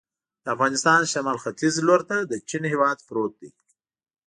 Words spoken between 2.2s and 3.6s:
د چین هېواد پروت دی.